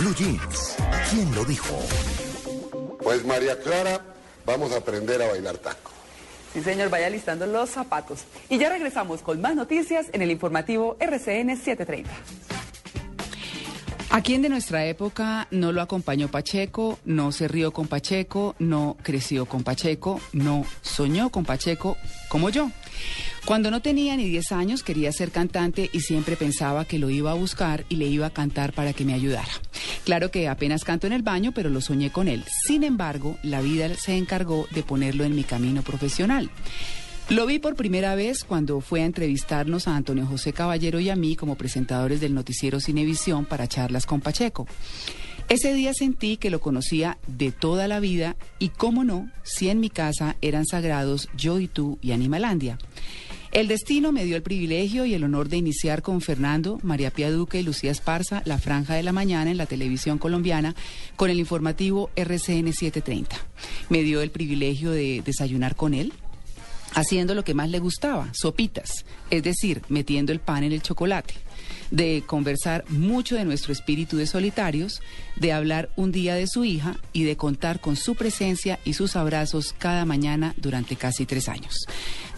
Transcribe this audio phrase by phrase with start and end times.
[0.00, 0.76] Blue Jeans.
[1.10, 1.78] ¿Quién lo dijo?
[3.02, 4.00] Pues María Clara,
[4.46, 5.90] vamos a aprender a bailar taco.
[6.54, 8.20] Sí, señor, vaya listando los zapatos.
[8.48, 12.10] Y ya regresamos con más noticias en el informativo RCN 730.
[14.12, 18.96] ¿A quién de nuestra época no lo acompañó Pacheco, no se rió con Pacheco, no
[19.04, 21.96] creció con Pacheco, no soñó con Pacheco
[22.28, 22.72] como yo?
[23.44, 27.30] Cuando no tenía ni 10 años quería ser cantante y siempre pensaba que lo iba
[27.30, 29.48] a buscar y le iba a cantar para que me ayudara.
[30.04, 32.44] Claro que apenas canto en el baño, pero lo soñé con él.
[32.66, 36.50] Sin embargo, la vida se encargó de ponerlo en mi camino profesional.
[37.30, 41.16] Lo vi por primera vez cuando fue a entrevistarnos a Antonio José Caballero y a
[41.16, 44.66] mí como presentadores del noticiero Cinevisión para charlas con Pacheco.
[45.48, 49.78] Ese día sentí que lo conocía de toda la vida y, cómo no, si en
[49.78, 52.78] mi casa eran sagrados yo y tú y Animalandia.
[53.52, 57.30] El destino me dio el privilegio y el honor de iniciar con Fernando, María Pía
[57.30, 60.74] Duque y Lucía Esparza la franja de la mañana en la televisión colombiana
[61.14, 63.36] con el informativo RCN 730.
[63.88, 66.12] Me dio el privilegio de desayunar con él,
[66.94, 71.34] haciendo lo que más le gustaba, sopitas, es decir, metiendo el pan en el chocolate,
[71.90, 75.00] de conversar mucho de nuestro espíritu de solitarios,
[75.36, 79.16] de hablar un día de su hija y de contar con su presencia y sus
[79.16, 81.74] abrazos cada mañana durante casi tres años.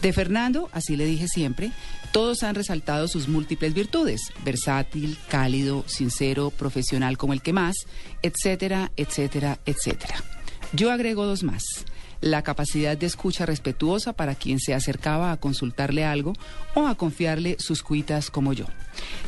[0.00, 1.72] De Fernando, así le dije siempre,
[2.12, 7.76] todos han resaltado sus múltiples virtudes, versátil, cálido, sincero, profesional como el que más,
[8.22, 10.16] etcétera, etcétera, etcétera.
[10.72, 11.62] Yo agrego dos más
[12.22, 16.32] la capacidad de escucha respetuosa para quien se acercaba a consultarle algo
[16.74, 18.64] o a confiarle sus cuitas como yo.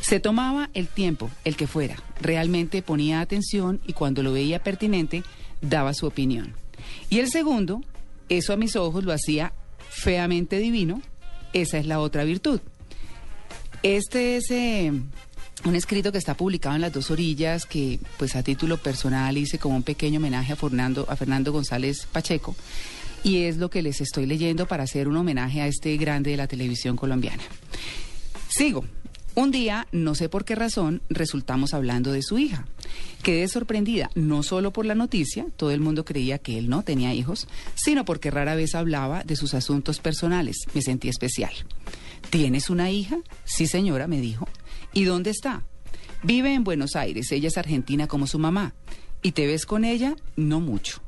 [0.01, 5.23] Se tomaba el tiempo, el que fuera, realmente ponía atención y cuando lo veía pertinente,
[5.61, 6.55] daba su opinión.
[7.09, 7.81] Y el segundo,
[8.29, 9.53] eso a mis ojos lo hacía
[9.89, 11.01] feamente divino,
[11.53, 12.61] esa es la otra virtud.
[13.83, 14.91] Este es eh,
[15.65, 19.57] un escrito que está publicado en las dos orillas que pues a título personal hice
[19.57, 22.55] como un pequeño homenaje a Fernando, a Fernando González Pacheco
[23.23, 26.37] y es lo que les estoy leyendo para hacer un homenaje a este grande de
[26.37, 27.43] la televisión colombiana.
[28.47, 28.85] Sigo.
[29.33, 32.67] Un día, no sé por qué razón, resultamos hablando de su hija.
[33.21, 37.13] Quedé sorprendida, no solo por la noticia, todo el mundo creía que él no tenía
[37.13, 40.55] hijos, sino porque rara vez hablaba de sus asuntos personales.
[40.73, 41.51] Me sentí especial.
[42.29, 43.17] ¿Tienes una hija?
[43.43, 44.47] Sí, señora, me dijo.
[44.93, 45.63] ¿Y dónde está?
[46.23, 48.73] Vive en Buenos Aires, ella es argentina como su mamá.
[49.21, 50.15] ¿Y te ves con ella?
[50.35, 51.01] No mucho.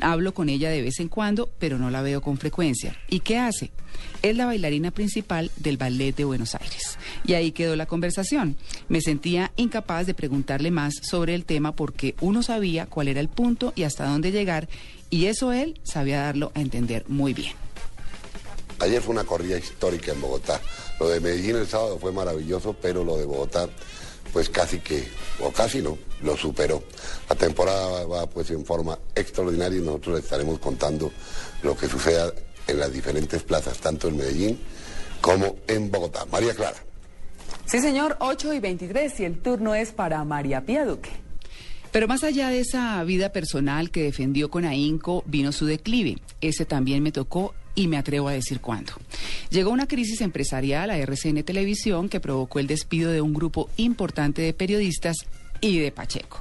[0.00, 2.96] Hablo con ella de vez en cuando, pero no la veo con frecuencia.
[3.08, 3.72] ¿Y qué hace?
[4.22, 6.98] Es la bailarina principal del Ballet de Buenos Aires.
[7.24, 8.56] Y ahí quedó la conversación.
[8.88, 13.28] Me sentía incapaz de preguntarle más sobre el tema porque uno sabía cuál era el
[13.28, 14.68] punto y hasta dónde llegar,
[15.10, 17.61] y eso él sabía darlo a entender muy bien.
[18.82, 20.60] Ayer fue una corrida histórica en Bogotá.
[20.98, 23.68] Lo de Medellín el sábado fue maravilloso, pero lo de Bogotá,
[24.32, 25.06] pues casi que,
[25.38, 26.82] o casi no, lo superó.
[27.28, 31.12] La temporada va pues en forma extraordinaria y nosotros les estaremos contando
[31.62, 32.32] lo que suceda
[32.66, 34.58] en las diferentes plazas, tanto en Medellín
[35.20, 36.26] como en Bogotá.
[36.32, 36.78] María Clara.
[37.66, 41.10] Sí, señor, 8 y 23 y el turno es para María Pía Duque.
[41.92, 46.18] Pero más allá de esa vida personal que defendió con ahínco, vino su declive.
[46.40, 48.92] Ese también me tocó y me atrevo a decir cuándo.
[49.50, 54.42] Llegó una crisis empresarial a RCN Televisión que provocó el despido de un grupo importante
[54.42, 55.16] de periodistas
[55.60, 56.40] y de Pacheco.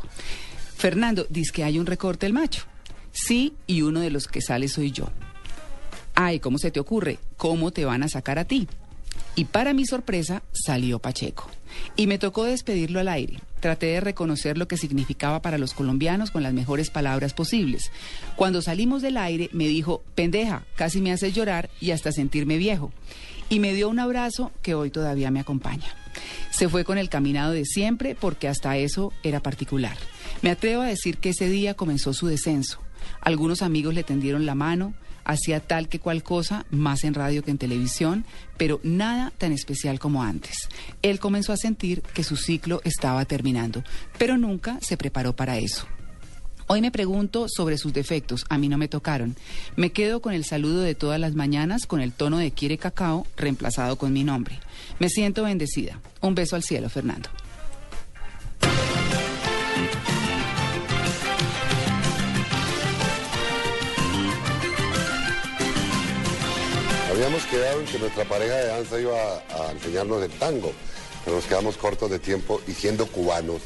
[0.76, 2.64] Fernando, dice que hay un recorte el macho.
[3.12, 5.10] Sí, y uno de los que sale soy yo.
[6.16, 7.20] Ay, ¿cómo se te ocurre?
[7.38, 8.68] ¿Cómo te van a sacar a ti?
[9.36, 11.50] Y para mi sorpresa salió Pacheco.
[11.96, 13.40] Y me tocó despedirlo al aire.
[13.62, 17.92] Traté de reconocer lo que significaba para los colombianos con las mejores palabras posibles.
[18.36, 22.92] Cuando salimos del aire me dijo, pendeja, casi me haces llorar y hasta sentirme viejo.
[23.50, 25.96] Y me dio un abrazo que hoy todavía me acompaña.
[26.50, 29.96] Se fue con el caminado de siempre porque hasta eso era particular.
[30.42, 32.80] Me atrevo a decir que ese día comenzó su descenso.
[33.22, 34.94] Algunos amigos le tendieron la mano,
[35.24, 38.26] hacía tal que cual cosa, más en radio que en televisión,
[38.58, 40.70] pero nada tan especial como antes.
[41.02, 43.84] Él comenzó a sentir que su ciclo estaba terminando,
[44.18, 45.88] pero nunca se preparó para eso.
[46.68, 49.36] Hoy me pregunto sobre sus defectos, a mí no me tocaron.
[49.76, 53.28] Me quedo con el saludo de todas las mañanas con el tono de quiere cacao
[53.36, 54.58] reemplazado con mi nombre.
[54.98, 56.00] Me siento bendecida.
[56.22, 57.30] Un beso al cielo, Fernando.
[67.22, 70.72] Habíamos quedado en que nuestra pareja de danza iba a, enseñarnos el tango,
[71.24, 73.62] pero nos quedamos cortos de tiempo y siendo cubanos,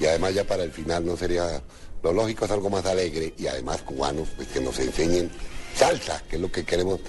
[0.00, 1.62] y además ya para el final no sería
[2.02, 5.30] lo lógico es algo más alegre y además cubanos, pues que nos enseñen
[5.76, 7.00] salsa, que es lo que queremos.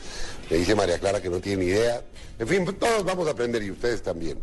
[0.50, 2.04] Me dice María Clara que no tiene ni idea.
[2.40, 4.38] En fin, todos vamos a aprender y ustedes también.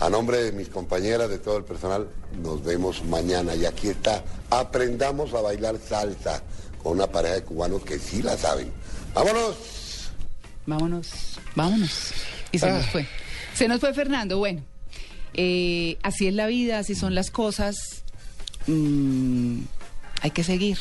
[0.00, 2.08] A nombre de mis compañeras, de todo el personal,
[2.42, 3.54] nos vemos mañana.
[3.54, 6.42] Y aquí está, aprendamos a bailar salsa
[6.82, 8.72] con una pareja de cubanos que sí la saben.
[9.14, 9.81] ¡Vámonos!
[10.66, 12.12] Vámonos, vámonos.
[12.52, 13.06] Y se nos fue.
[13.54, 14.38] Se nos fue Fernando.
[14.38, 14.62] Bueno,
[15.34, 18.04] eh, así es la vida, así son las cosas.
[18.66, 19.60] Mm,
[20.20, 20.78] hay que seguir.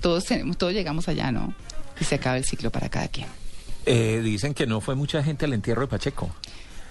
[0.00, 1.54] Todos tenemos, todos llegamos allá, ¿no?
[2.00, 3.26] Y se acaba el ciclo para cada quien.
[3.86, 6.30] Eh, dicen que no fue mucha gente al entierro de Pacheco.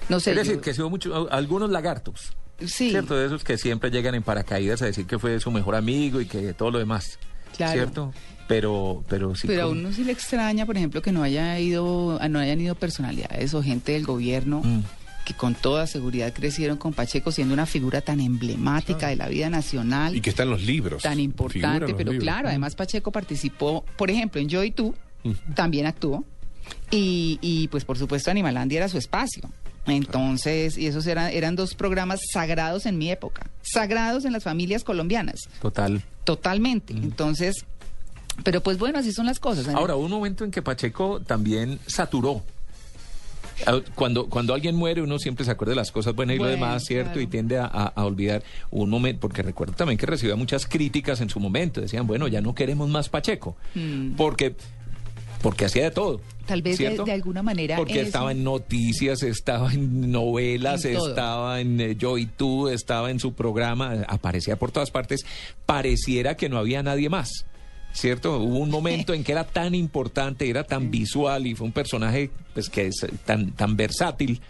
[0.10, 0.32] No sé.
[0.32, 2.34] es decir, yo- que hubo mucho, algunos lagartos.
[2.66, 2.90] Sí.
[2.92, 3.16] ¿Cierto?
[3.16, 6.26] De esos que siempre llegan en paracaídas a decir que fue su mejor amigo y
[6.26, 7.20] que todo lo demás.
[7.58, 7.74] Claro.
[7.74, 8.14] ¿Cierto?
[8.48, 9.48] Pero, pero sí.
[9.48, 12.76] Pero a uno sí le extraña, por ejemplo, que no haya ido, no hayan ido
[12.76, 14.82] personalidades o gente del gobierno Mm.
[15.26, 19.50] que con toda seguridad crecieron con Pacheco siendo una figura tan emblemática de la vida
[19.50, 21.02] nacional, Y que está en los libros.
[21.02, 22.24] tan importante, pero libros.
[22.24, 24.94] claro, además Pacheco participó, por ejemplo, en Yo y Tú,
[25.56, 26.24] también actuó,
[26.92, 29.50] y, y, pues por supuesto Animalandia era su espacio.
[29.88, 34.84] Entonces, y esos eran, eran dos programas sagrados en mi época, sagrados en las familias
[34.84, 36.02] colombianas, Total.
[36.24, 36.94] totalmente.
[36.94, 37.66] Entonces,
[38.44, 39.68] pero pues bueno, así son las cosas.
[39.70, 42.44] Ahora, hubo un momento en que Pacheco también saturó.
[43.66, 46.56] Ah, Cuando, cuando alguien muere, uno siempre se acuerda de las cosas buenas y Bueno,
[46.56, 47.12] lo demás, ¿cierto?
[47.12, 47.22] claro.
[47.22, 51.22] Y tiende a, a- a olvidar un momento, porque recuerdo también que recibía muchas críticas
[51.22, 51.80] en su momento.
[51.80, 53.56] Decían, bueno, ya no queremos más Pacheco.
[54.18, 54.56] Porque,
[55.42, 56.22] porque hacía de todo.
[56.46, 61.60] Tal vez de- alguna manera Porque eso- estaba en noticias, estaba en novelas, En estaba
[61.60, 65.26] en eh, Yo y Tú, estaba en su programa, aparecía por todas partes.
[65.66, 67.46] Pareciera que no había nadie más.
[67.96, 68.40] ¿Cierto?
[68.40, 72.30] Hubo un momento en que era tan importante, era tan visual y fue un personaje
[72.54, 74.42] pues, que es tan, tan versátil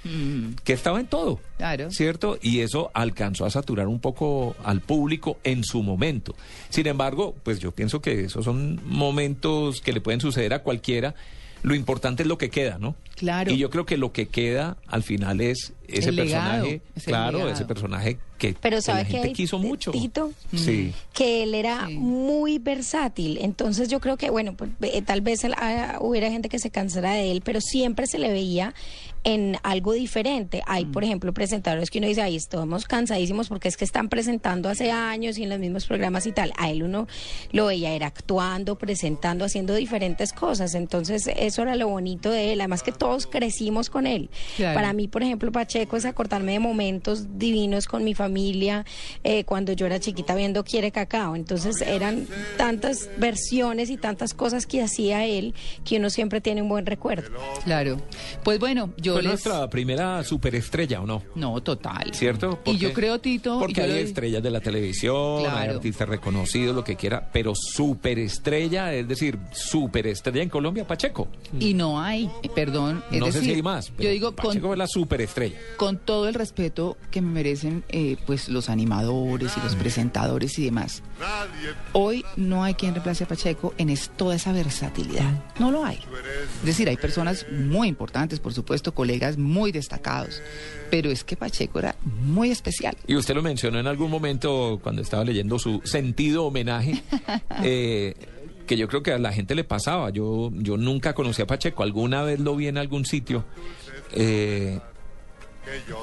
[0.63, 1.35] que estaba en todo.
[1.35, 1.57] Mm.
[1.57, 1.91] Claro.
[1.91, 2.39] ¿Cierto?
[2.41, 6.35] Y eso alcanzó a saturar un poco al público en su momento.
[6.69, 11.13] Sin embargo, pues yo pienso que esos son momentos que le pueden suceder a cualquiera.
[11.61, 12.95] Lo importante es lo que queda, ¿no?
[13.15, 13.53] Claro.
[13.53, 17.03] Y yo creo que lo que queda al final es ese El legado, personaje, es
[17.03, 17.53] claro, legado.
[17.53, 19.91] ese personaje que, Pero que ¿sabe la gente hay, quiso mucho.
[19.91, 20.31] Tito?
[20.55, 20.93] Sí.
[21.13, 21.93] que él era Sí.
[21.95, 23.37] muy versátil.
[23.41, 26.69] Entonces yo creo que, bueno, pues, eh, tal vez él, ah, hubiera gente que se
[26.69, 28.73] cansara de él, pero siempre se le veía
[29.23, 30.61] en algo diferente.
[30.67, 34.69] Hay, por ejemplo, presentadores que uno dice, ahí estamos cansadísimos porque es que están presentando
[34.69, 36.51] hace años y en los mismos programas y tal.
[36.57, 37.07] A él uno
[37.51, 40.75] lo veía, era actuando, presentando, haciendo diferentes cosas.
[40.75, 42.61] Entonces eso era lo bonito de él.
[42.61, 44.29] Además que todos crecimos con él.
[44.57, 44.75] Claro.
[44.75, 48.85] Para mí, por ejemplo, Pacheco es acordarme de momentos divinos con mi familia
[49.23, 51.35] eh, cuando yo era chiquita viendo Quiere Cacao.
[51.35, 52.27] Entonces eran
[52.57, 57.29] tantas versiones y tantas cosas que hacía él que uno siempre tiene un buen recuerdo.
[57.63, 58.01] Claro.
[58.43, 59.31] Pues bueno, yo Fue les...
[59.31, 61.23] nuestra primera superestrella, ¿o no?
[61.35, 62.13] No, total.
[62.13, 62.59] ¿Cierto?
[62.65, 63.59] Y yo creo, Tito...
[63.59, 65.73] Porque hay lo- estrellas de la televisión, hay Claro.
[65.75, 71.27] artistas reconocidos, lo que quiera, pero superestrella, es decir, superestrella en Colombia, Pacheco.
[71.59, 73.03] Y no hay, perdón.
[73.11, 75.57] es no sé si hay más, pero yo digo, con, Pacheco es la superestrella.
[75.77, 80.65] Con todo el respeto que me merecen eh, pues los animadores y los presentadores y
[80.65, 81.03] demás.
[81.93, 85.43] Hoy no hay quien reemplace a Pacheco en es- toda esa versatilidad.
[85.59, 85.99] No lo hay.
[86.61, 90.41] Es decir, hay personas muy importantes, por supuesto, colegas muy destacados,
[90.89, 92.95] pero es que Pacheco era muy especial.
[93.07, 97.03] Y usted lo mencionó en algún momento cuando estaba leyendo su sentido homenaje,
[97.63, 98.15] eh,
[98.65, 100.09] que yo creo que a la gente le pasaba.
[100.09, 103.43] Yo, yo nunca conocí a Pacheco, alguna vez lo vi en algún sitio,
[104.13, 104.79] eh,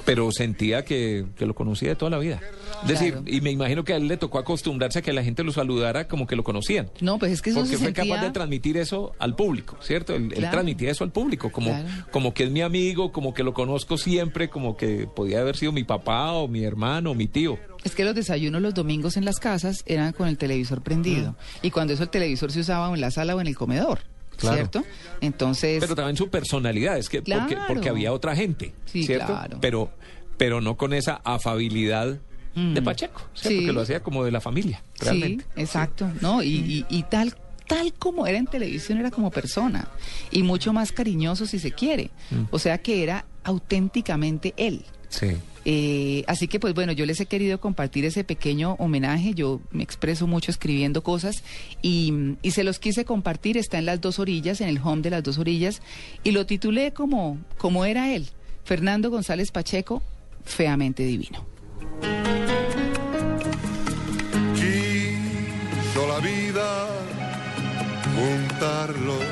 [0.05, 2.41] pero sentía que, que lo conocía de toda la vida.
[2.82, 3.26] Es decir, Claro.
[3.29, 6.09] y me imagino que a él le tocó acostumbrarse a que la gente lo saludara
[6.09, 6.91] como que lo conocían.
[7.01, 8.05] No, pues es que eso Porque se fue sentía...
[8.15, 10.15] capaz de transmitir eso al público, ¿cierto?
[10.15, 10.51] Él, él Claro.
[10.53, 11.89] transmitía eso al público, como, Claro.
[12.10, 15.72] como que es mi amigo, como que lo conozco siempre, como que podía haber sido
[15.72, 17.58] mi papá o mi hermano o mi tío.
[17.84, 21.36] Es que los desayunos los domingos en las casas eran con el televisor prendido.
[21.63, 24.01] Y cuando eso el televisor se usaba en la sala o en el comedor,
[24.36, 24.56] Claro.
[24.56, 24.84] ¿cierto?
[25.20, 25.79] Entonces...
[25.81, 27.65] Pero también su personalidad, es que porque, Claro.
[27.69, 29.27] porque había otra gente, Sí, ¿cierto?
[29.27, 29.58] claro.
[29.60, 29.91] Pero,
[30.36, 32.19] pero no con esa afabilidad
[32.55, 33.56] de Pacheco, ¿cierto?
[33.56, 33.60] Mm.
[33.60, 33.67] Sí.
[33.67, 35.44] Que lo hacía como de la familia, realmente.
[35.55, 36.10] Sí, exacto.
[36.20, 37.34] No, y, y- y tal
[37.69, 39.89] tal como era en televisión era como persona
[40.31, 42.10] y mucho más cariñoso si se quiere.
[42.31, 42.43] Mm.
[42.51, 44.84] O sea que era auténticamente él.
[45.12, 45.36] Sí.
[45.64, 49.84] Eh, así que pues bueno, yo les he querido compartir ese pequeño homenaje, yo me
[49.84, 51.44] expreso mucho escribiendo cosas
[51.82, 55.10] y, y se los quise compartir, está en las dos orillas, en el home de
[55.10, 55.81] las dos orillas,
[56.24, 58.28] y lo titulé como, como era él,
[58.64, 60.02] Fernando González Pacheco,
[60.44, 61.46] feamente divino.
[64.54, 66.88] Quiso la vida
[68.16, 69.31] juntarlo